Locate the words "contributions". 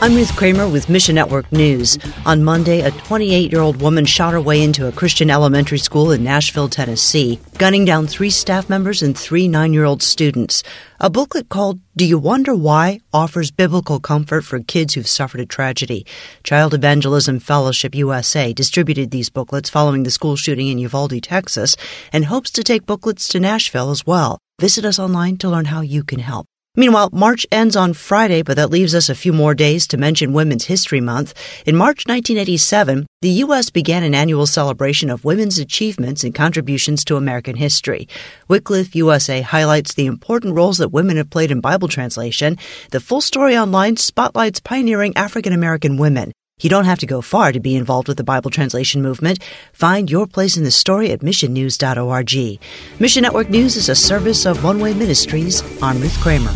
36.32-37.04